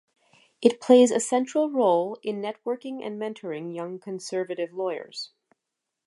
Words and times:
It 0.63 0.81
plays 0.81 1.11
a 1.11 1.19
central 1.19 1.69
role 1.69 2.17
in 2.23 2.41
networking 2.41 3.05
and 3.05 3.21
mentoring 3.21 3.75
young 3.75 3.99
conservative 3.99 4.73
lawyers. 4.73 5.29